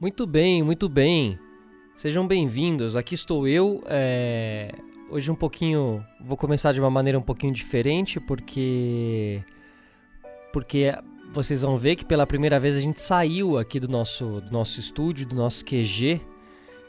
[0.00, 1.38] Muito bem, muito bem.
[1.96, 2.96] Sejam bem-vindos.
[2.96, 3.80] Aqui estou eu.
[3.86, 4.72] É...
[5.08, 6.04] Hoje um pouquinho.
[6.20, 9.40] Vou começar de uma maneira um pouquinho diferente, porque.
[10.52, 10.92] Porque
[11.32, 14.80] vocês vão ver que pela primeira vez a gente saiu aqui do nosso, do nosso
[14.80, 16.20] estúdio, do nosso QG,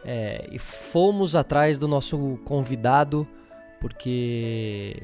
[0.03, 0.49] é...
[0.51, 3.27] e fomos atrás do nosso convidado,
[3.79, 5.03] porque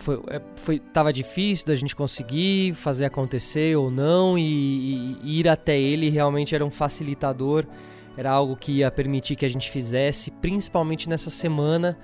[0.00, 5.40] foi, é, foi tava difícil da gente conseguir fazer acontecer ou não e, e, e,
[5.40, 7.66] ir até ele realmente era um facilitador
[8.16, 11.98] era algo que ia permitir que a gente fizesse principalmente nessa semana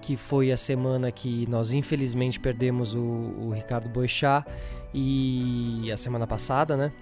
[0.00, 4.46] que foi a semana que nós infelizmente perdemos o, o Ricardo Boechat
[4.92, 6.92] e a semana passada né?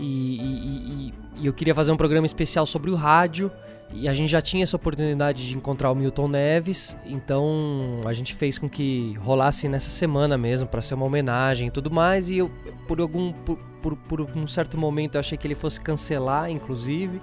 [0.00, 3.50] E, e eu queria fazer um programa especial sobre o rádio
[3.92, 8.34] e a gente já tinha essa oportunidade de encontrar o Milton Neves, então a gente
[8.34, 12.28] fez com que rolasse nessa semana mesmo para ser uma homenagem e tudo mais.
[12.28, 12.50] E eu,
[12.86, 17.20] por algum por, por, por um certo momento, eu achei que ele fosse cancelar, inclusive,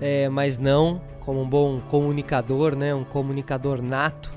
[0.00, 1.00] é, mas não.
[1.20, 4.30] Como um bom comunicador, né, um comunicador nato,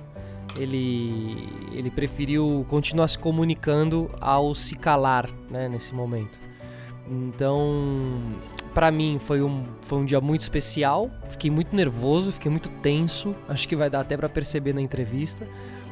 [0.58, 6.40] ele ele preferiu continuar se comunicando ao se calar, né, nesse momento.
[7.10, 8.20] Então
[8.74, 11.10] para mim foi um, foi um dia muito especial.
[11.30, 13.36] Fiquei muito nervoso, fiquei muito tenso.
[13.48, 15.48] Acho que vai dar até para perceber na entrevista,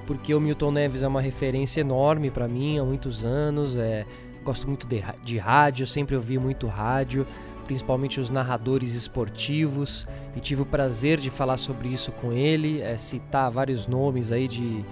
[0.05, 3.77] porque o Milton Neves é uma referência enorme para mim há muitos anos.
[3.77, 4.05] É,
[4.43, 7.25] gosto muito de, de rádio, sempre ouvi muito rádio,
[7.65, 12.95] principalmente os narradores esportivos, e tive o prazer de falar sobre isso com ele, é,
[12.95, 14.85] citar vários nomes aí de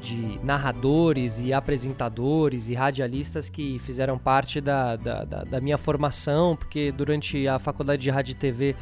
[0.00, 6.56] de narradores e apresentadores e radialistas que fizeram parte da, da, da, da, minha formação,
[6.56, 8.76] porque durante a faculdade de rádio e TV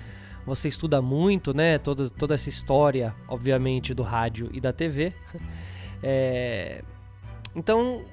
[0.45, 1.79] você estuda muito, né?
[1.79, 5.13] Toda, toda essa história, obviamente, do rádio e da TV.
[6.03, 6.85] É...
[7.55, 8.05] Então,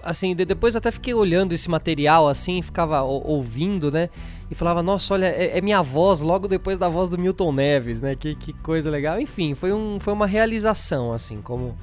[0.00, 4.08] assim, depois até fiquei olhando esse material assim, ficava ouvindo, né?
[4.48, 8.00] E falava, nossa, olha, é, é, minha voz logo depois da voz do Milton Neves,
[8.00, 8.14] né?
[8.14, 9.20] Que, que coisa legal.
[9.20, 11.76] Enfim, foi, um, foi uma realização, assim, como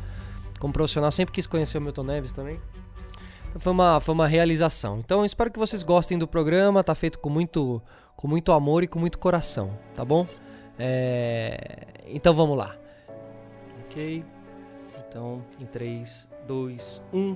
[0.62, 2.62] como profissional, sempre quis conhecer o Milton Neves também.
[3.58, 5.00] Foi uma, foi uma realização.
[5.00, 6.84] Então espero que vocês gostem do programa.
[6.84, 7.82] Tá feito com muito,
[8.16, 10.28] com muito amor e com muito coração, tá bom?
[10.78, 11.88] É...
[12.06, 12.78] Então vamos lá.
[13.86, 14.24] Ok.
[15.10, 17.36] Então, em 3, 2, 1.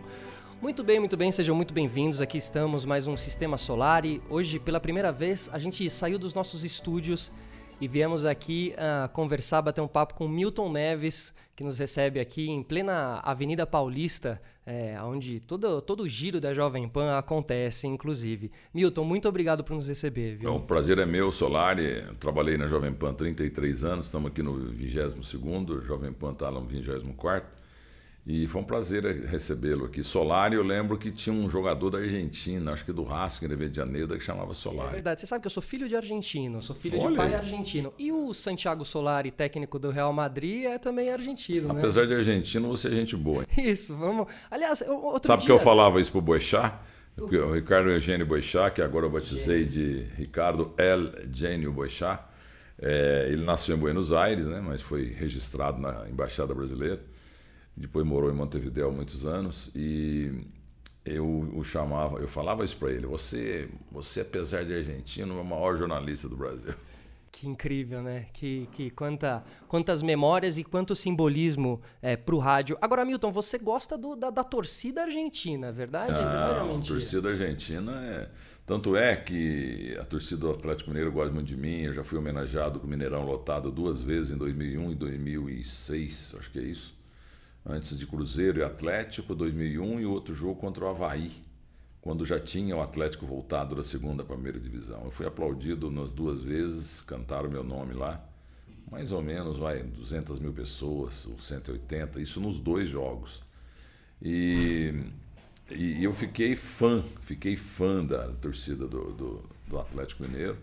[0.62, 2.22] Muito bem, muito bem, sejam muito bem-vindos.
[2.22, 4.06] Aqui estamos, mais um Sistema Solar.
[4.06, 7.32] E hoje, pela primeira vez, a gente saiu dos nossos estúdios
[7.80, 12.50] e viemos aqui uh, conversar, bater um papo com Milton Neves, que nos recebe aqui
[12.50, 18.52] em plena Avenida Paulista, é, onde todo, todo o giro da Jovem Pan acontece, inclusive.
[18.74, 20.38] Milton, muito obrigado por nos receber.
[20.38, 20.56] Viu?
[20.56, 22.04] o prazer é meu, Solari.
[22.20, 27.44] Trabalhei na Jovem Pan 33 anos, estamos aqui no 22º, Jovem Pan está no 24º.
[28.28, 30.02] E foi um prazer recebê-lo aqui.
[30.02, 33.76] Solari, eu lembro que tinha um jogador da Argentina, acho que do Racing, Rio de
[33.76, 34.90] Janeiro, que chamava Solari.
[34.90, 35.22] É verdade.
[35.22, 37.12] Você sabe que eu sou filho de argentino, sou filho Olha.
[37.12, 37.94] de pai argentino.
[38.00, 41.80] E o Santiago Solari, técnico do Real Madrid, é também argentino, né?
[41.80, 43.46] Apesar de argentino, você é gente boa.
[43.56, 44.26] Isso, vamos...
[44.50, 45.46] Aliás, outro Sabe dia...
[45.46, 46.74] que eu falava isso pro Boechat?
[47.18, 52.24] O Ricardo Eugênio Boechat, que agora eu batizei de Ricardo El Gênio Boechat.
[52.82, 57.00] É, ele nasceu em Buenos Aires, né, mas foi registrado na Embaixada Brasileira
[57.76, 60.32] depois morou em Montevideo há muitos anos e
[61.06, 65.46] eu o chamava, eu falava isso para ele, você, você apesar de argentino, é o
[65.46, 66.74] maior jornalista do Brasil.
[67.32, 68.28] Que incrível, né?
[68.32, 72.78] Que, que quanta, quantas memórias e quanto simbolismo é, para o rádio.
[72.82, 76.14] Agora, Milton, você gosta do, da, da, torcida argentina, verdade?
[76.14, 78.30] Ah, a torcida argentina é...
[78.66, 81.82] Tanto é que a torcida do Atlético Mineiro gosta muito de mim.
[81.82, 86.50] Eu já fui homenageado com o Mineirão lotado duas vezes, em 2001 e 2006, acho
[86.50, 86.96] que é isso
[87.66, 91.32] antes de Cruzeiro e Atlético, 2001, e outro jogo contra o Havaí,
[92.00, 95.04] quando já tinha o Atlético voltado da segunda para a primeira divisão.
[95.06, 98.24] Eu fui aplaudido nas duas vezes, cantaram meu nome lá.
[98.92, 103.42] Mais ou menos, vai, 200 mil pessoas, ou 180, isso nos dois jogos.
[104.22, 104.94] E,
[105.72, 110.58] e eu fiquei fã, fiquei fã da torcida do, do, do Atlético Mineiro.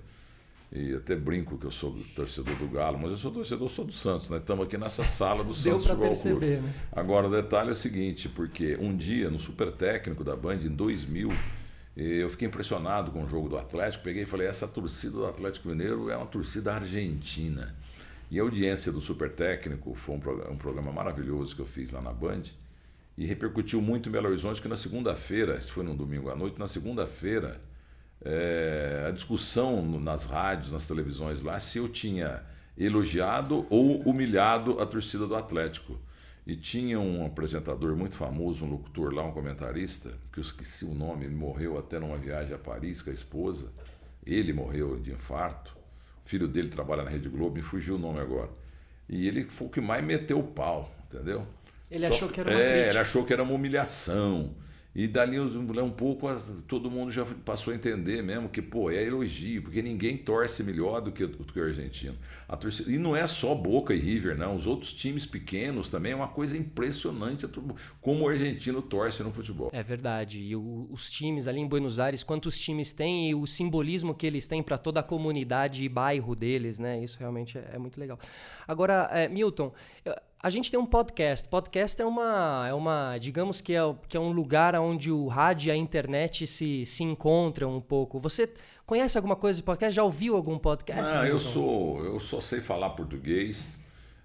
[0.75, 3.93] E até brinco que eu sou torcedor do Galo, mas eu sou torcedor, sou do
[3.93, 4.39] Santos, né?
[4.39, 6.73] Estamos aqui nessa sala do Santos Deu para perceber, né?
[6.91, 10.71] Agora o detalhe é o seguinte, porque um dia no Super Técnico da Band em
[10.71, 11.31] 2000,
[11.95, 15.69] eu fiquei impressionado com o jogo do Atlético, peguei e falei, essa torcida do Atlético
[15.69, 17.75] Mineiro é uma torcida argentina.
[18.31, 21.93] E a audiência do Super Técnico foi um programa, um programa maravilhoso que eu fiz
[21.93, 22.45] lá na Band
[23.19, 26.59] e repercutiu muito em Belo Horizonte que na segunda-feira, isso foi num domingo à noite,
[26.59, 27.61] na segunda-feira
[28.25, 32.43] é, a discussão nas rádios, nas televisões lá, se eu tinha
[32.77, 35.99] elogiado ou humilhado a torcida do Atlético.
[36.45, 40.93] E tinha um apresentador muito famoso, um locutor lá, um comentarista, que eu esqueci o
[40.93, 43.71] nome, ele morreu até numa viagem a Paris com a esposa.
[44.27, 45.77] Ele morreu de infarto.
[46.25, 48.51] filho dele trabalha na Rede Globo, me fugiu o nome agora.
[49.09, 51.47] E ele foi o que mais meteu o pau, entendeu?
[51.89, 52.91] Ele Só, achou que era uma é, crítica.
[52.91, 54.55] ele achou que era uma humilhação.
[54.95, 56.29] E dali um pouco
[56.69, 61.01] todo mundo já passou a entender mesmo que pô, é elogio, porque ninguém torce melhor
[61.01, 62.15] do que, do que o argentino.
[62.47, 64.55] A torcida, e não é só Boca e River, não.
[64.55, 67.49] Os outros times pequenos também é uma coisa impressionante
[68.03, 69.71] como o argentino torce no futebol.
[69.73, 70.41] É verdade.
[70.41, 74.27] E o, os times ali em Buenos Aires, quantos times têm e o simbolismo que
[74.27, 77.03] eles têm para toda a comunidade e bairro deles, né?
[77.03, 78.19] Isso realmente é, é muito legal.
[78.69, 79.73] Agora, é, Milton,
[80.43, 81.49] a gente tem um podcast.
[81.49, 85.69] Podcast é uma, é uma digamos que é, que é um lugar onde o rádio
[85.69, 88.19] e a internet se, se encontram um pouco.
[88.19, 88.53] Você
[88.85, 89.95] conhece alguma coisa de podcast?
[89.95, 91.15] Já ouviu algum podcast?
[91.15, 93.79] Ah, eu sou, eu só sei falar português.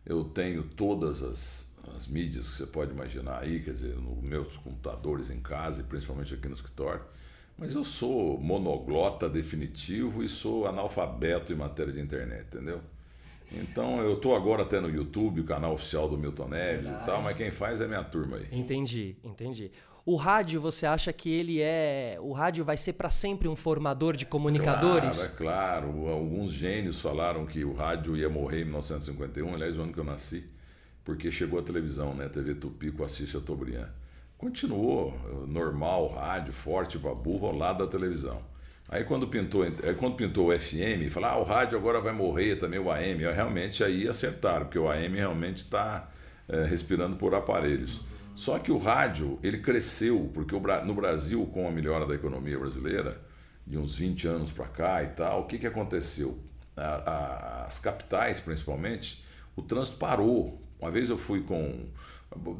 [0.03, 4.57] Eu tenho todas as, as mídias que você pode imaginar aí, quer dizer, nos meus
[4.57, 7.03] computadores em casa e principalmente aqui no escritório.
[7.55, 12.81] Mas eu sou monoglota definitivo e sou analfabeto em matéria de internet, entendeu?
[13.51, 17.21] Então eu estou agora até no YouTube, o canal oficial do Milton Neves e tal,
[17.21, 18.47] mas quem faz é minha turma aí.
[18.51, 19.71] Entendi, entendi.
[20.05, 22.17] O rádio, você acha que ele é.
[22.21, 25.17] O rádio vai ser para sempre um formador de comunicadores?
[25.17, 26.07] Claro, é claro.
[26.07, 30.05] Alguns gênios falaram que o rádio ia morrer em 1951, aliás, o ano que eu
[30.05, 30.45] nasci,
[31.03, 32.29] porque chegou a televisão, né?
[32.29, 33.89] TV Tupi com a Cícia Tobrian.
[34.37, 35.13] Continuou
[35.45, 38.41] normal, rádio, forte para burro ao lado da televisão.
[38.89, 39.65] Aí quando pintou,
[39.97, 43.21] quando pintou o FM, falar, ah, o rádio agora vai morrer também, o AM.
[43.33, 46.09] Realmente aí acertaram, porque o AM realmente está
[46.47, 48.01] é, respirando por aparelhos.
[48.33, 50.55] Só que o rádio, ele cresceu, porque
[50.85, 53.19] no Brasil, com a melhora da economia brasileira,
[53.65, 56.39] de uns 20 anos para cá e tal, o que, que aconteceu?
[56.77, 59.23] A, a, as capitais, principalmente,
[59.55, 60.61] o trânsito parou.
[60.79, 61.87] Uma vez eu fui com,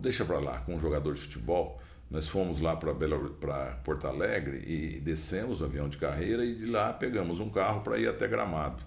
[0.01, 4.99] deixa para lá, com um jogador de futebol, nós fomos lá para Porto Alegre e
[5.01, 8.81] descemos o avião de carreira e de lá pegamos um carro para ir até Gramado.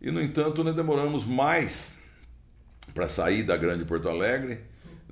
[0.00, 1.98] E, no entanto, nós demoramos mais
[2.92, 4.60] para sair da Grande Porto Alegre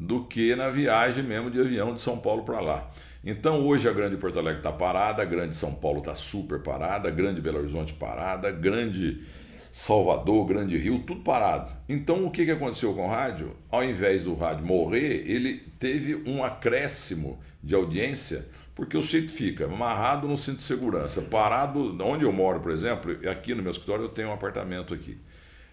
[0.01, 2.91] do que na viagem mesmo de avião de São Paulo para lá.
[3.25, 7.09] Então, hoje a Grande Porto Alegre está parada, a Grande São Paulo está super parada,
[7.09, 9.25] a Grande Belo Horizonte parada, a Grande
[9.73, 11.73] Salvador, Grande Rio, tudo parado.
[11.89, 13.57] Então o que, que aconteceu com o rádio?
[13.71, 19.67] Ao invés do rádio morrer, ele teve um acréscimo de audiência, porque o sítio fica
[19.67, 24.05] amarrado no cinto de segurança, parado, onde eu moro, por exemplo, aqui no meu escritório
[24.05, 25.19] eu tenho um apartamento aqui.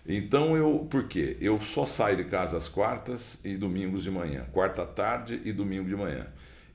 [0.08, 1.36] Então eu, por quê?
[1.42, 5.88] Eu só saio de casa às quartas e domingos de manhã, quarta tarde e domingo
[5.88, 6.28] de manhã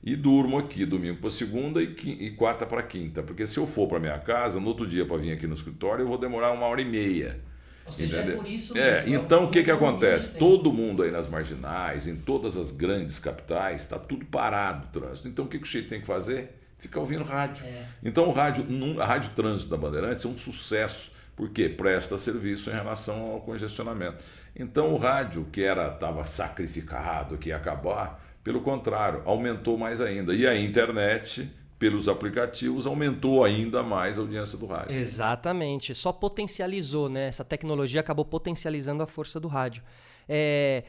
[0.03, 3.21] e durmo aqui domingo para segunda e, e quarta para quinta.
[3.21, 6.03] Porque se eu for para minha casa, no outro dia para vir aqui no escritório,
[6.03, 7.39] eu vou demorar uma hora e meia.
[7.85, 8.35] Ou seja, é entendeu?
[8.35, 10.31] é por isso É, então o que, que acontece?
[10.37, 15.27] Todo mundo aí nas marginais, em todas as grandes capitais, está tudo parado o trânsito.
[15.27, 16.57] Então o que, que o Chico tem que fazer?
[16.79, 17.63] Ficar ouvindo rádio.
[17.63, 17.85] É.
[18.03, 18.65] Então o rádio,
[18.99, 24.17] a Rádio Trânsito da Bandeirantes é um sucesso, porque presta serviço em relação ao congestionamento.
[24.55, 30.33] Então o rádio, que era estava sacrificado, que ia acabar, pelo contrário, aumentou mais ainda.
[30.33, 34.95] E a internet, pelos aplicativos, aumentou ainda mais a audiência do rádio.
[34.95, 35.93] Exatamente.
[35.93, 37.27] Só potencializou, né?
[37.27, 39.83] Essa tecnologia acabou potencializando a força do rádio.
[40.27, 40.83] É...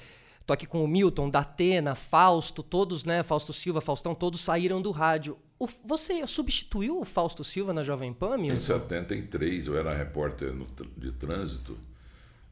[0.44, 3.22] Tô aqui com o Milton, Datena, Fausto, todos, né?
[3.22, 5.38] Fausto Silva, Faustão, todos saíram do rádio.
[5.56, 8.56] O, você substituiu o Fausto Silva na Jovem Pan, Milton?
[8.56, 10.66] Em 73, eu era repórter no,
[10.96, 11.78] de trânsito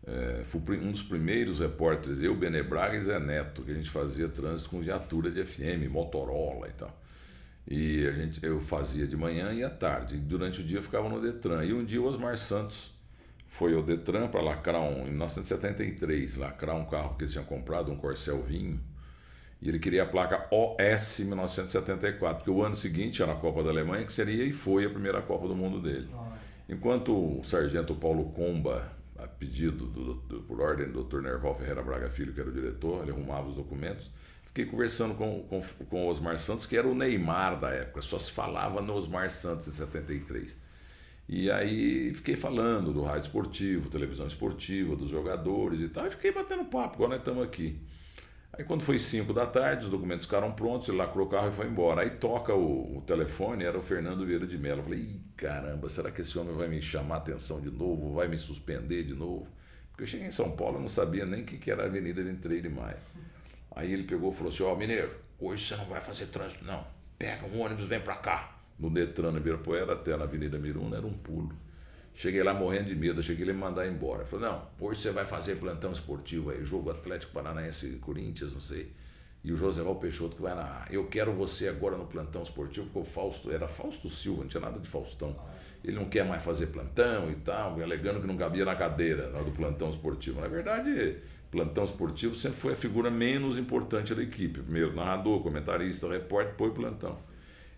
[0.07, 3.90] é, fui um dos primeiros repórteres, eu, Bene Braga e Zé Neto, que a gente
[3.90, 7.00] fazia trânsito com viatura de FM, Motorola e tal.
[7.69, 10.16] E a gente, eu fazia de manhã e à tarde.
[10.16, 11.64] E durante o dia eu ficava no Detran.
[11.64, 12.92] E um dia o Osmar Santos
[13.47, 17.92] foi ao Detran para lacrar um, em 1973, lacrar um carro que ele tinha comprado,
[17.92, 18.80] um Corcel Vinho.
[19.62, 23.69] E ele queria a placa OS 1974, porque o ano seguinte era a Copa da
[23.69, 26.09] Alemanha, que seria e foi a primeira Copa do Mundo dele.
[26.66, 28.90] Enquanto o sargento Paulo Comba
[29.23, 31.21] a pedido do, do, por ordem do Dr.
[31.21, 34.11] Nerval Ferreira Braga Filho, que era o diretor, ele arrumava os documentos.
[34.47, 38.33] Fiquei conversando com, com, com Osmar Santos, que era o Neymar da época, só se
[38.33, 40.57] falava no Osmar Santos em 73.
[41.29, 46.33] E aí fiquei falando do rádio esportivo, televisão esportiva, dos jogadores e tal, e fiquei
[46.33, 47.79] batendo papo, igual nós estamos aqui.
[48.52, 51.52] Aí quando foi 5 da tarde, os documentos ficaram prontos, ele lacrou o carro e
[51.52, 52.02] foi embora.
[52.02, 54.80] Aí toca o, o telefone, era o Fernando Vieira de Mello.
[54.80, 58.14] Eu falei, Ih, caramba, será que esse homem vai me chamar a atenção de novo,
[58.14, 59.47] vai me suspender de novo?
[59.90, 61.87] Porque eu cheguei em São Paulo, eu não sabia nem o que, que era a
[61.87, 62.97] Avenida 23 de Maio.
[63.71, 66.64] Aí ele pegou e falou assim, ó, oh, mineiro, hoje você não vai fazer trânsito
[66.64, 66.85] não.
[67.19, 68.57] Pega um ônibus, vem pra cá.
[68.78, 71.54] No Detran, no Ibirapuera, até na Avenida Miruna, era um pulo.
[72.14, 74.25] Cheguei lá morrendo de medo, achei que ele ia mandar embora.
[74.26, 78.93] Falei, não, hoje você vai fazer plantão esportivo aí, jogo Atlético Paranaense Corinthians, não sei.
[79.43, 80.87] e o José Val Peixoto que vai narrar.
[80.90, 84.61] Eu quero você agora no plantão esportivo, porque o Fausto era Fausto Silva, não tinha
[84.61, 85.35] nada de Faustão.
[85.83, 89.50] Ele não quer mais fazer plantão e tal, alegando que não cabia na cadeira do
[89.50, 90.40] plantão esportivo.
[90.40, 91.17] Na verdade,
[91.50, 94.61] plantão esportivo sempre foi a figura menos importante da equipe.
[94.61, 97.19] Primeiro narrador, comentarista, repórter, depois plantão.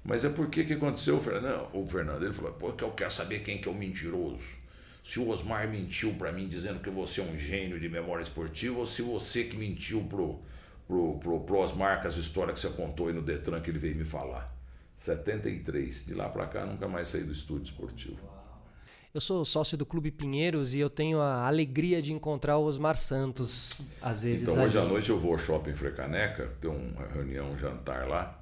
[0.04, 1.68] Mas é porque que aconteceu, o Fernando?
[1.72, 4.62] O Fernando ele falou, porque eu quero saber quem que é o mentiroso.
[5.04, 8.78] Se o Osmar mentiu para mim dizendo que você é um gênio de memória esportiva
[8.78, 10.40] ou se você que mentiu pro,
[10.86, 13.78] pro, pro, pro Osmar com as histórias que você contou aí no Detran que ele
[13.78, 14.52] veio me falar.
[14.96, 16.06] 73.
[16.06, 18.32] De lá para cá nunca mais saí do estúdio esportivo.
[19.14, 22.96] Eu sou sócio do Clube Pinheiros e eu tenho a alegria de encontrar o Osmar
[22.96, 24.42] Santos, às vezes.
[24.42, 28.41] Então, hoje à noite eu vou ao Shopping Frecaneca, tem uma reunião, um jantar lá.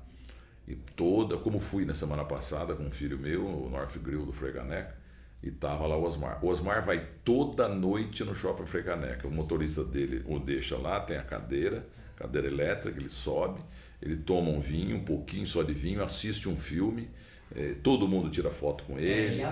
[0.70, 4.32] E toda, como fui na semana passada com um filho meu, o North Grill do
[4.32, 4.96] Frecaneca,
[5.42, 6.44] e tava lá o Osmar.
[6.44, 9.26] O Osmar vai toda noite no Shopping Frecaneca.
[9.26, 13.60] O motorista dele o deixa lá, tem a cadeira, cadeira elétrica, ele sobe,
[14.00, 17.10] ele toma um vinho, um pouquinho só de vinho, assiste um filme
[17.54, 19.42] é, todo mundo tira foto com ele.
[19.42, 19.44] É,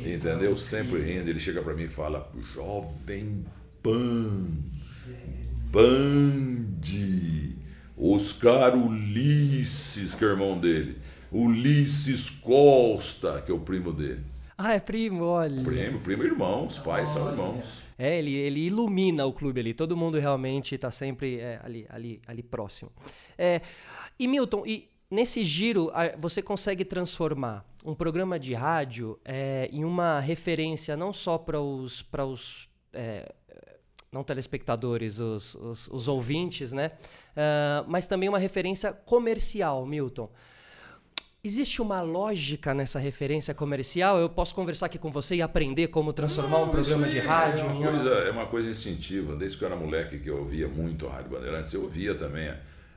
[0.00, 0.56] ele entendeu?
[0.56, 1.30] Sempre rindo.
[1.30, 3.44] Ele chega para mim e fala: Jovem
[3.82, 4.48] Pan,
[5.70, 6.80] Band,
[7.96, 10.98] Oscar Ulisses, que é irmão dele.
[11.30, 14.22] Ulisses Costa, que é o primo dele.
[14.56, 15.62] Ah, é primo, olha.
[15.62, 17.82] Primo, primo e irmão, os pais são irmãos.
[17.98, 19.74] É, ele, ele ilumina o clube ali.
[19.74, 22.90] Todo mundo realmente está sempre é, ali, ali, ali próximo.
[23.36, 23.60] É,
[24.18, 30.18] e Milton, e Nesse giro, você consegue transformar um programa de rádio é, em uma
[30.18, 33.32] referência não só para os, pra os é,
[34.14, 36.92] não telespectadores, os, os, os ouvintes, né?
[37.32, 40.30] Uh, mas também uma referência comercial, Milton.
[41.42, 44.18] Existe uma lógica nessa referência comercial?
[44.18, 47.66] Eu posso conversar aqui com você e aprender como transformar não, um programa de rádio?
[47.66, 49.36] É uma, coisa, é uma coisa instintiva.
[49.36, 52.48] Desde que eu era moleque que eu ouvia muito a Rádio Bandeirantes, eu ouvia também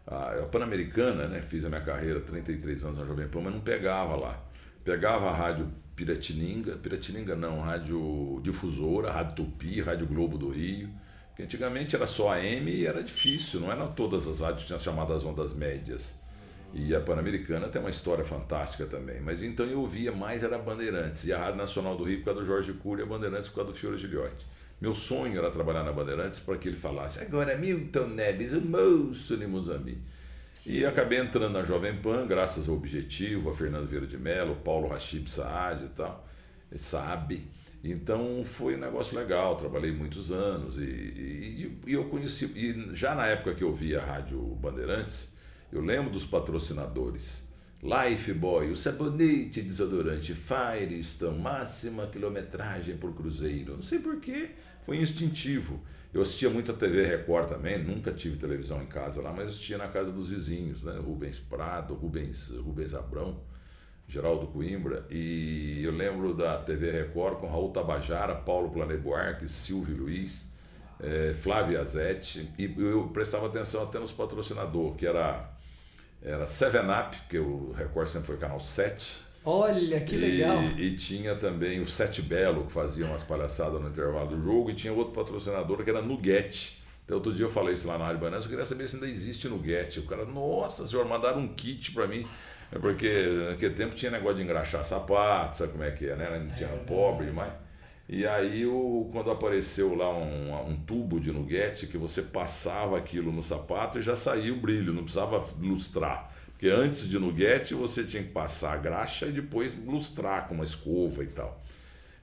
[0.06, 1.42] a, a Pan-Americana, né?
[1.42, 4.42] Fiz a minha carreira 33 anos na Jovem Pan, mas não pegava lá.
[4.82, 10.90] Pegava a rádio Piratininga, Piratininga não, rádio difusora, rádio Tupi, rádio Globo do Rio.
[11.38, 14.80] Que antigamente era só AM e era difícil, não eram todas as rádios que tinham
[14.80, 16.20] chamadas ondas médias.
[16.74, 19.22] E a Pan-Americana tem uma história fantástica também.
[19.22, 21.26] Mas então eu ouvia mais era Bandeirantes.
[21.26, 23.58] E a Rádio Nacional do Rio por causa do Jorge Cury e a Bandeirantes por
[23.58, 24.48] causa do Fiore Giliotti.
[24.82, 29.38] Meu sonho era trabalhar na Bandeirantes para que ele falasse agora Milton Neves, o moço
[29.38, 30.02] de Moçambique.
[30.66, 34.88] E acabei entrando na Jovem Pan, graças ao Objetivo, a Fernando Vieira de Mello, Paulo
[34.88, 36.28] Rachib Saad e tal,
[36.78, 37.48] Sabe.
[37.92, 43.16] Então foi um negócio legal, trabalhei muitos anos e, e, e, eu conheci, e já
[43.16, 45.34] na época que eu via a Rádio Bandeirantes,
[45.72, 47.46] eu lembro dos patrocinadores.
[47.82, 53.76] Lifeboy, o sabonete desodorante Firestone, máxima quilometragem por cruzeiro.
[53.76, 54.50] Não sei porquê,
[54.84, 55.80] foi instintivo.
[56.14, 59.78] Eu assistia muito a TV Record também, nunca tive televisão em casa lá, mas assistia
[59.78, 60.98] na casa dos vizinhos, né?
[60.98, 63.40] Rubens Prado, Rubens, Rubens Abrão,
[64.08, 65.06] Geraldo Coimbra.
[65.10, 70.52] E eu lembro da TV Record com Raul Tabajara, Paulo Plane Buarque, Silvio Luiz,
[71.00, 72.50] é, Flávio Azetti.
[72.58, 75.50] E eu prestava atenção até nos patrocinadores, que era,
[76.22, 80.62] era Seven Up, que o Record sempre foi canal 7 Olha que legal!
[80.62, 84.70] E, e, tinha também o Sete Belo, que fazia umas palhaçadas no intervalo do jogo,
[84.70, 86.84] e tinha outro patrocinador que era Nugget.
[87.06, 89.08] Então, outro dia eu falei isso lá na Rádio Banana, eu queria saber se ainda
[89.08, 90.00] existe Nugget.
[90.02, 92.28] O cara, nossa senhora, mandaram um kit para mim.
[92.72, 93.10] É porque
[93.50, 96.40] naquele tempo tinha negócio de engraxar sapato, sabe como é que é, né?
[96.40, 97.54] Não tinha é, pobre demais.
[98.10, 103.32] E aí, o, quando apareceu lá um, um tubo de nuguete, que você passava aquilo
[103.32, 106.34] no sapato e já saía o brilho, não precisava lustrar.
[106.52, 110.64] Porque antes de nuguete você tinha que passar a graxa e depois lustrar com uma
[110.64, 111.62] escova e tal.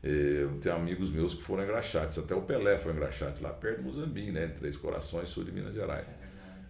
[0.03, 3.85] Eu tenho amigos meus que foram engraxados, até o Pelé foi engraxado lá perto de
[3.85, 4.49] Muzambique, né?
[4.49, 6.05] Três Corações, sul de Minas Gerais.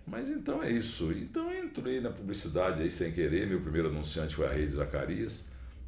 [0.06, 1.12] Mas então é isso.
[1.12, 3.46] Então eu entrei na publicidade aí sem querer.
[3.46, 5.44] Meu primeiro anunciante foi a Rede Zacarias.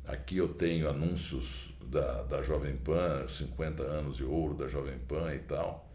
[0.06, 5.35] Aqui eu tenho anúncios da, da Jovem Pan, 50 anos de ouro da Jovem Pan
[5.35, 5.90] e tal.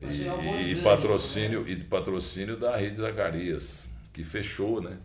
[0.00, 1.70] E, é e, patrocínio, né?
[1.70, 4.98] e patrocínio da Rede Zacarias que fechou, né?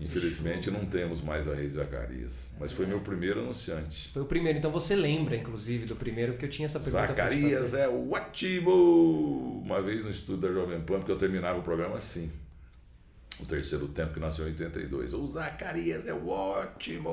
[0.00, 2.50] Infelizmente não temos mais a Rede Zacarias.
[2.58, 4.08] Mas foi meu primeiro anunciante.
[4.08, 7.08] Foi o primeiro, então você lembra, inclusive, do primeiro, porque eu tinha essa pergunta.
[7.08, 9.60] Zacarias é o ótimo!
[9.62, 12.30] Uma vez no estúdio da Jovem Pan, porque eu terminava o programa assim.
[13.38, 15.12] O terceiro tempo que nasceu em 82.
[15.12, 17.10] O Zacarias é o ótimo!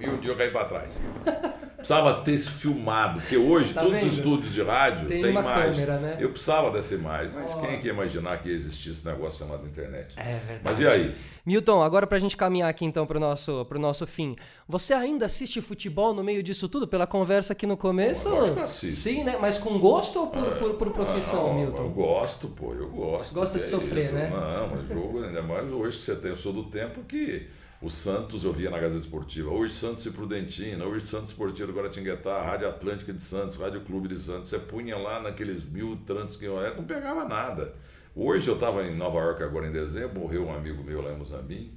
[0.00, 0.98] E um dia eu caí para trás.
[1.78, 4.08] Precisava ter isso filmado, porque hoje Tá todos vendo?
[4.08, 5.70] os estúdios de rádio Tem têm uma imagem.
[5.86, 6.16] câmera, né?
[6.18, 7.60] Eu precisava dessa imagem, mas Ó.
[7.60, 10.12] quem que ia imaginar que existir esse negócio chamado internet?
[10.16, 10.60] É verdade.
[10.64, 11.14] Mas e aí?
[11.46, 14.34] Milton, agora pra gente caminhar aqui então pro nosso, pro nosso fim.
[14.68, 16.86] Você ainda assiste futebol no meio disso tudo?
[16.88, 18.28] Pela conversa aqui no começo?
[18.28, 19.00] Que eu assisto.
[19.02, 19.38] Sim, né?
[19.40, 21.82] Mas com gosto ou por, por, por profissão, não, Milton?
[21.84, 23.32] Eu gosto, pô, eu gosto.
[23.32, 24.14] Gosta de é sofrer, isso.
[24.14, 24.28] né?
[24.30, 27.46] Não, mas jogo, ainda mais hoje que você tem, eu sou do tempo que
[27.80, 31.78] o Santos, eu via na Gazeta Esportiva, hoje Santos e Prudentina, hoje Santos Esportivo do
[31.78, 36.36] Guaratinguetá, Rádio Atlântica de Santos, Rádio Clube de Santos, você punha lá naqueles mil trantos
[36.36, 37.72] que eu era, não pegava nada.
[38.16, 41.16] Hoje eu estava em Nova York agora em dezembro, morreu um amigo meu lá em
[41.16, 41.72] Moçambique,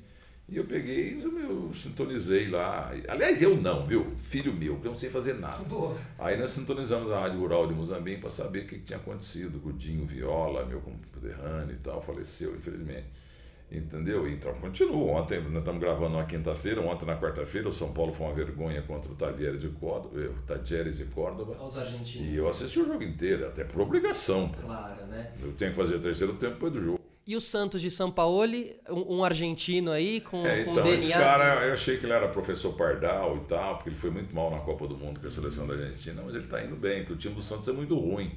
[0.49, 2.91] e eu peguei, eu, eu sintonizei lá.
[3.07, 4.11] Aliás, eu não, viu?
[4.17, 5.63] Filho meu, que eu não sei fazer nada.
[6.17, 9.61] Aí nós sintonizamos a Rádio Rural de Moçambique para saber o que, que tinha acontecido
[9.61, 13.05] com o Dinho Viola, meu conterrâneo e tal, faleceu, infelizmente.
[13.71, 14.27] Entendeu?
[14.29, 15.21] Então continua.
[15.21, 18.81] Ontem, nós estamos gravando na quinta-feira, ontem na quarta-feira, o São Paulo foi uma vergonha
[18.81, 21.57] contra o Tadieres de Córdoba, eh, de Córdoba.
[21.63, 22.27] Os argentinos.
[22.27, 24.49] E eu assisti o jogo inteiro, até por obrigação.
[24.49, 24.63] pô.
[24.63, 25.31] Claro, né?
[25.41, 26.99] Eu tenho que fazer terceiro tempo depois do jogo.
[27.25, 28.43] E o Santos de São Paulo,
[28.89, 30.97] um, um argentino aí com, É, com então, DNA.
[30.97, 34.35] esse cara, eu achei que ele era professor Pardal e tal, porque ele foi muito
[34.35, 37.01] mal na Copa do Mundo com a seleção da Argentina, mas ele tá indo bem,
[37.01, 38.31] porque o time do Santos é muito ruim.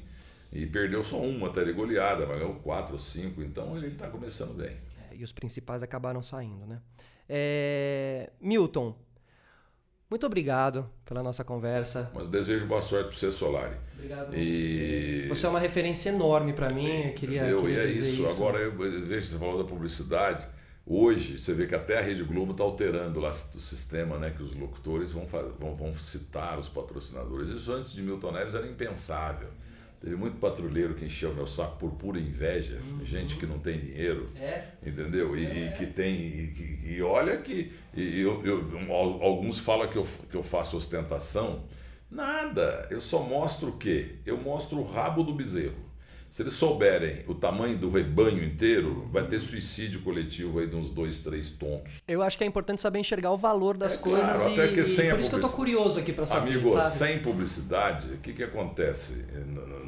[0.52, 4.06] E perdeu só uma, até de goleada, mas ganhou quatro ou cinco, então ele está
[4.08, 4.76] começando bem.
[5.14, 6.80] E os principais acabaram saindo, né?
[7.28, 8.94] É, Milton,
[10.10, 12.10] muito obrigado pela nossa conversa.
[12.14, 13.76] Mas desejo boa sorte para você, Solari.
[13.94, 14.36] Obrigado.
[14.36, 15.26] E.
[15.28, 17.08] Você é uma referência enorme para mim.
[17.08, 17.60] Eu queria, Entendeu?
[17.60, 18.26] queria E é dizer isso.
[18.28, 20.46] Agora, eu vejo você falou da publicidade.
[20.86, 24.30] Hoje, você vê que até a Rede Globo está alterando lá o sistema, né?
[24.30, 25.26] Que os locutores vão,
[25.58, 27.48] vão, vão citar os patrocinadores.
[27.48, 29.48] Isso antes de Milton Neves era impensável.
[30.04, 34.28] Teve muito patrulheiro que encheu meu saco por pura inveja, gente que não tem dinheiro,
[34.38, 34.64] É.
[34.84, 35.34] entendeu?
[35.34, 36.14] E, e que tem.
[36.14, 37.72] E, que- e olha que.
[37.96, 41.64] e eu, eu- al- alguns falam que eu, que eu faço ostentação.
[42.10, 42.86] Nada.
[42.90, 44.16] Eu só mostro o quê?
[44.26, 45.82] Eu mostro o rabo do bezerro.
[46.30, 50.90] Se eles souberem o tamanho do rebanho inteiro, vai ter suicídio coletivo aí de uns
[50.90, 52.02] dois, três tontos.
[52.08, 54.72] Eu acho que é importante saber enxergar o valor das É claro, coisas até e,
[54.74, 56.92] que sem e a por isso que eu tô curioso aqui para saber, Amigo, sabe?
[56.96, 59.83] sem publicidade, o que, que acontece no-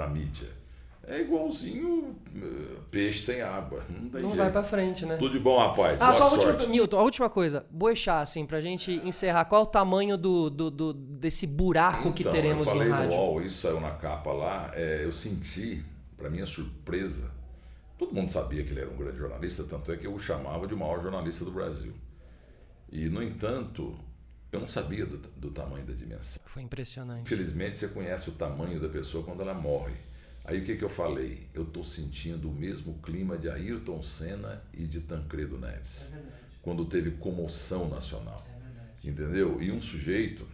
[0.00, 0.48] na mídia?
[1.06, 3.82] É igualzinho eh, peixe sem água.
[3.88, 5.16] Não Não vai para frente, né?
[5.16, 6.00] Tudo de bom, rapaz.
[6.00, 7.66] Ah, Boa só a última, Milton, a última coisa.
[7.70, 9.44] Boechat, assim, pra gente encerrar.
[9.46, 12.94] Qual é o tamanho do, do, do- desse buraco que Então, teremos eu falei no
[12.94, 13.16] no, rádio?
[13.16, 14.70] UOL, isso saiu na capa lá.
[14.74, 15.82] é, eu senti,
[16.16, 17.32] para minha surpresa,
[17.98, 20.66] todo mundo sabia que ele era um grande jornalista, tanto é que eu o chamava
[20.66, 21.92] de o maior jornalista do Brasil.
[22.92, 23.96] E, no entanto,
[24.52, 26.42] eu não sabia do, do tamanho da dimensão.
[26.44, 27.22] Foi impressionante.
[27.22, 29.94] Infelizmente, você conhece o tamanho da pessoa quando ela morre.
[30.44, 31.46] Aí o que, que eu falei?
[31.54, 36.12] Eu estou sentindo o mesmo clima de Ayrton Senna e de Tancredo Neves,
[36.62, 38.44] quando teve comoção nacional.
[39.04, 39.62] Entendeu?
[39.62, 40.44] E um sujeito,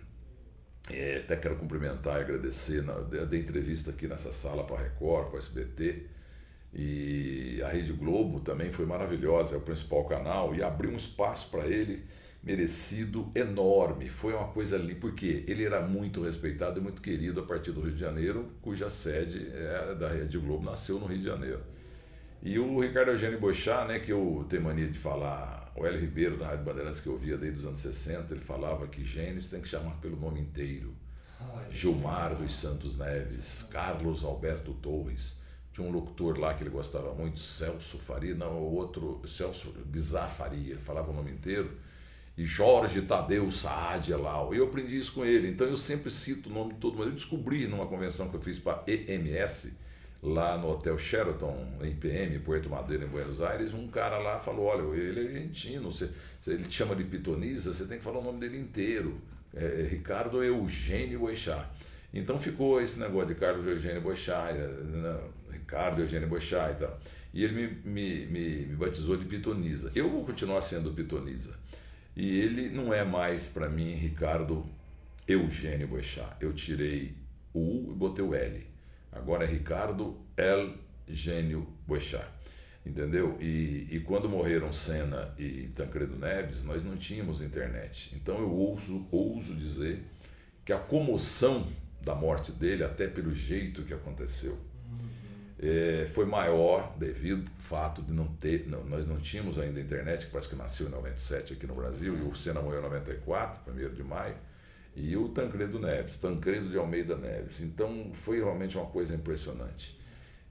[0.91, 4.83] é, até quero cumprimentar e agradecer, na, dei dei entrevista aqui nessa sala para a
[4.83, 6.07] Record, para a SBT,
[6.75, 11.51] e a Rede Globo também foi maravilhosa, é o principal canal, e abriu um espaço
[11.51, 12.05] para ele
[12.47, 14.09] merecido enorme.
[14.09, 17.81] Foi uma coisa ali, porque ele era muito respeitado e muito querido a partir do
[17.81, 21.61] Rio de Janeiro, cuja sede é da Rede Globo, nasceu no Rio de Janeiro.
[22.41, 26.37] E o Ricardo Eugênio Boixá, né, que eu tenho mania de falar, o Hélio Ribeiro
[26.37, 29.61] da Rádio Bandeirantes que eu via desde os anos 60, ele falava que gênios tem
[29.61, 30.95] que chamar pelo nome inteiro.
[31.69, 37.41] Gilmar dos Santos Neves, Carlos Alberto Torres, tinha um locutor lá que ele gostava muito,
[37.41, 41.77] Celso Faria, não, o outro, Celso Guizá Faria, ele falava o nome inteiro,
[42.37, 44.55] e Jorge Tadeu Saad Elal.
[44.55, 47.09] Eu aprendi isso com ele, então eu sempre cito o nome de todo mundo.
[47.09, 49.73] Eu descobri numa convenção que eu fiz para EMS,
[50.23, 54.67] lá no Hotel Sheraton, em PM, Puerto Madeira, em Buenos Aires, um cara lá falou,
[54.67, 56.11] olha, ele é argentino, você,
[56.47, 59.21] ele te chama de pitoniza, você tem que falar o nome dele inteiro.
[59.55, 61.67] É, é Ricardo Eugênio Boechat.
[62.13, 65.21] Então ficou esse negócio de Carlos Eugênio Boechat, é, né,
[65.51, 67.01] Ricardo Eugênio Boechat e tal.
[67.33, 69.93] E ele me, me, me, me batizou de pitoniza.
[69.95, 71.55] Eu vou continuar sendo pitoniza.
[72.17, 74.65] E ele não é mais, para mim, Ricardo
[75.29, 76.37] Eugênio Boechat.
[76.41, 77.15] Eu tirei
[77.53, 78.67] o U e botei o L.
[79.13, 80.75] Agora é Ricardo L.
[81.09, 82.27] Gênio Boechat.
[82.85, 83.37] Entendeu?
[83.41, 88.15] E, e quando morreram Senna e Tancredo Neves, nós não tínhamos internet.
[88.15, 90.05] Então eu ouso, ouso dizer
[90.65, 91.67] que a comoção
[92.01, 94.57] da morte dele, até pelo jeito que aconteceu,
[95.59, 98.67] é, foi maior devido ao fato de não ter.
[98.69, 102.17] Não, nós não tínhamos ainda internet, que parece que nasceu em 97 aqui no Brasil,
[102.17, 104.37] e o Senna morreu em 94, 1 de maio,
[104.95, 107.61] e o Tancredo Neves, Tancredo de Almeida Neves.
[107.61, 109.99] Então foi realmente uma coisa impressionante.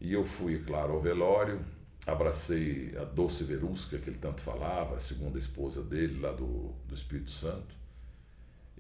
[0.02, 1.62] E eu fui, claro, ao velório,
[2.06, 6.94] abracei a Doce Verusca, que ele tanto falava, a segunda esposa dele, lá do, do
[6.94, 7.76] Espírito Santo.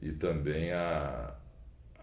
[0.01, 1.35] e também a,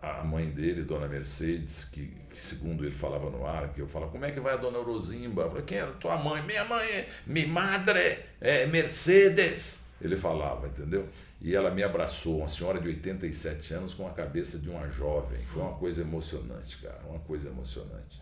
[0.02, 4.10] a mãe dele, Dona Mercedes, que, que, segundo ele falava no ar, que eu falava,
[4.10, 5.42] como é que vai a Dona Rosimba?
[5.42, 6.42] Eu falei, quem era tua mãe?
[6.42, 9.84] Minha mãe é, mi madre é Mercedes.
[10.00, 11.08] Ele falava, entendeu?
[11.40, 15.40] E ela me abraçou, uma senhora de 87 anos com a cabeça de uma jovem.
[15.44, 18.20] Foi uma coisa emocionante, cara, uma coisa emocionante.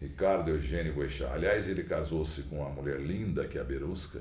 [0.00, 1.30] Ricardo Eugênio Boechat.
[1.32, 4.20] Aliás, ele casou-se com uma mulher linda, que é a Berusca,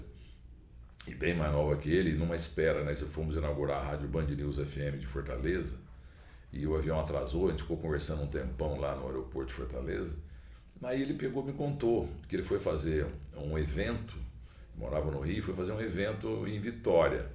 [1.07, 2.93] e bem mais nova que ele, numa espera, né?
[2.95, 5.77] Fomos inaugurar a Rádio Band News FM de Fortaleza,
[6.51, 10.15] e o avião atrasou, a gente ficou conversando um tempão lá no aeroporto de Fortaleza.
[10.81, 14.15] Aí ele pegou me contou que ele foi fazer um evento,
[14.75, 17.29] morava no Rio, foi fazer um evento em Vitória.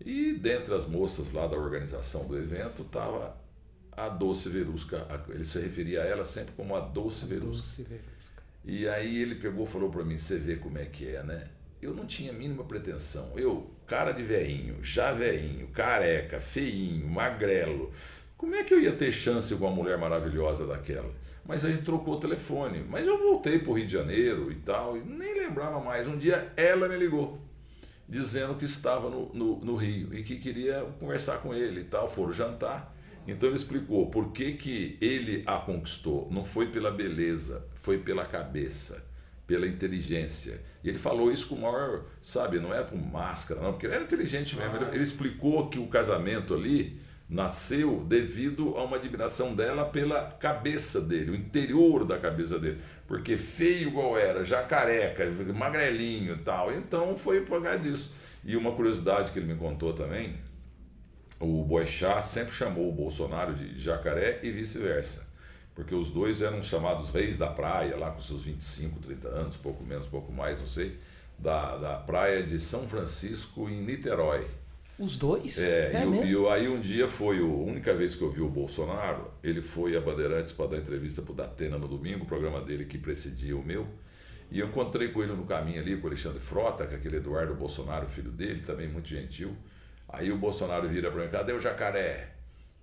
[0.00, 3.36] E dentre as moças lá da organização do evento estava
[3.92, 5.06] a Doce Verusca.
[5.28, 7.66] Ele se referia a ela sempre como a Doce Verusca.
[7.66, 8.42] Doce Verusca.
[8.64, 11.48] E aí ele pegou e falou para mim: você vê como é que é, né?
[11.82, 13.32] Eu não tinha a mínima pretensão.
[13.36, 17.92] Eu, cara de veinho, já veinho, careca, feinho, magrelo.
[18.36, 21.10] Como é que eu ia ter chance com uma mulher maravilhosa daquela?
[21.46, 22.84] Mas a gente trocou o telefone.
[22.88, 26.06] Mas eu voltei para o Rio de Janeiro e tal, e nem lembrava mais.
[26.08, 27.38] Um dia ela me ligou,
[28.08, 32.08] dizendo que estava no, no, no Rio e que queria conversar com ele e tal.
[32.08, 32.94] Foram jantar.
[33.26, 36.28] Então ele explicou por que, que ele a conquistou.
[36.30, 39.06] Não foi pela beleza, foi pela cabeça,
[39.46, 40.60] pela inteligência.
[40.82, 43.94] E ele falou isso com o maior, sabe, não era por máscara, não, porque ele
[43.94, 44.76] era inteligente mesmo.
[44.76, 51.00] Ele, ele explicou que o casamento ali nasceu devido a uma admiração dela pela cabeça
[51.00, 52.80] dele, o interior da cabeça dele.
[53.06, 56.72] Porque feio igual era, já careca, magrelinho e tal.
[56.72, 58.12] Então foi por causa disso.
[58.44, 60.36] E uma curiosidade que ele me contou também
[61.44, 65.26] o Boechat sempre chamou o Bolsonaro de jacaré e vice-versa.
[65.74, 69.82] Porque os dois eram chamados reis da praia, lá com seus 25, 30 anos, pouco
[69.84, 70.98] menos, pouco mais, não sei,
[71.38, 74.46] da, da praia de São Francisco, em Niterói.
[74.98, 75.58] Os dois?
[75.58, 78.48] É, é e, e, aí um dia foi a única vez que eu vi o
[78.48, 82.60] Bolsonaro, ele foi a Bandeirantes para dar entrevista para o Datena no domingo, o programa
[82.60, 83.86] dele que precedia o meu.
[84.50, 87.54] E eu encontrei com ele no caminho ali, com o Alexandre Frota, com aquele Eduardo
[87.54, 89.56] Bolsonaro, filho dele, também muito gentil.
[90.08, 92.28] Aí o Bolsonaro vira para mim, cadê o jacaré?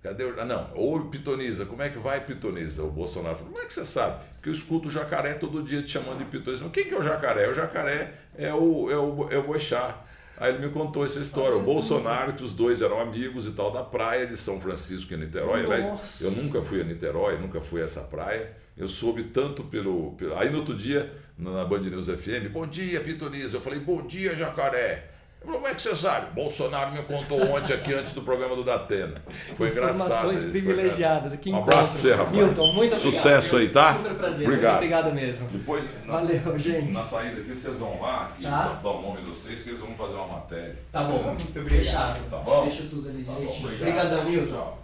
[0.02, 0.38] Cadê o.
[0.38, 2.82] Ah, não, ou pitoniza, como é que vai pitoniza?
[2.82, 4.22] O Bolsonaro falou, como é que você sabe?
[4.34, 6.68] Porque eu escuto o jacaré todo dia te chamando de pitoniza.
[6.68, 7.48] Quem que é o jacaré?
[7.48, 10.04] O jacaré é o, é o, é o Boixá.
[10.36, 11.56] Aí ele me contou essa história.
[11.56, 15.18] O Bolsonaro, que os dois eram amigos e tal, da praia de São Francisco em
[15.18, 15.64] Niterói.
[15.64, 18.50] Aliás, eu nunca fui a Niterói, nunca fui a essa praia.
[18.76, 20.12] Eu soube tanto pelo.
[20.12, 20.36] pelo...
[20.36, 23.56] Aí no outro dia, na Band News FM, bom dia, Pitoniza.
[23.56, 25.11] Eu falei, bom dia, jacaré.
[25.44, 26.32] Como é que você sabe?
[26.32, 29.22] Bolsonaro me contou ontem aqui antes do programa do Datena.
[29.56, 30.06] Foi engraçado.
[30.06, 31.32] Informações privilegiadas.
[31.46, 32.36] Um abraço pra você, rapaz.
[32.36, 33.00] Milton, muito obrigado.
[33.00, 33.94] Sucesso aí, tá?
[33.94, 34.46] Super prazer.
[34.48, 34.72] Obrigado.
[34.72, 35.48] Muito obrigado mesmo.
[35.48, 36.92] Depois, na, Valeu, gente.
[36.92, 38.80] Na saída aqui, vocês vão lá e tá.
[38.82, 40.78] dar o nome de vocês que eles vão fazer uma matéria.
[40.90, 41.22] Tá bom.
[41.22, 41.84] Muito obrigado.
[41.84, 42.30] Fechado.
[42.30, 42.62] Tá bom?
[42.62, 43.66] Deixa tudo ali, tá gente.
[43.66, 44.52] Obrigadão, Milton.
[44.52, 44.82] Tchau.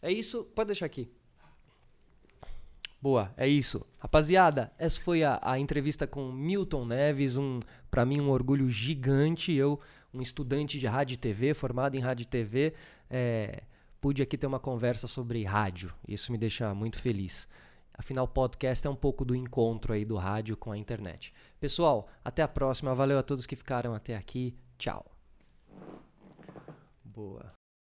[0.00, 0.44] É isso.
[0.54, 1.10] Pode deixar aqui.
[3.02, 3.84] Boa, é isso.
[3.98, 7.58] Rapaziada, essa foi a, a entrevista com Milton Neves, um
[7.90, 9.52] para mim um orgulho gigante.
[9.52, 9.80] Eu,
[10.14, 12.74] um estudante de rádio e TV, formado em rádio e TV,
[13.10, 13.64] é,
[14.00, 15.92] pude aqui ter uma conversa sobre rádio.
[16.06, 17.48] Isso me deixa muito feliz.
[17.92, 21.34] Afinal, podcast é um pouco do encontro aí do rádio com a internet.
[21.58, 22.94] Pessoal, até a próxima.
[22.94, 24.56] Valeu a todos que ficaram até aqui.
[24.78, 25.04] Tchau.
[27.04, 27.61] Boa.